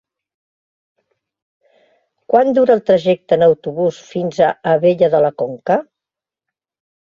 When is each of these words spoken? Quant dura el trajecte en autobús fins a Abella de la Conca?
Quant 2.31 2.49
dura 2.59 2.75
el 2.77 2.81
trajecte 2.87 3.37
en 3.39 3.45
autobús 3.49 4.01
fins 4.09 4.41
a 4.47 4.49
Abella 4.73 5.11
de 5.19 5.21
la 5.27 5.31
Conca? 5.45 5.79